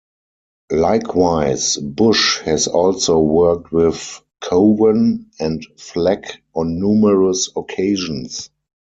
Likewise, 0.71 1.77
Bush 1.77 2.39
has 2.39 2.65
also 2.67 3.19
worked 3.19 3.71
with 3.71 4.19
Cowan 4.41 5.29
and 5.39 5.63
Fleck 5.77 6.41
on 6.55 6.79
numerous 6.79 7.51
occasions. 7.55 8.49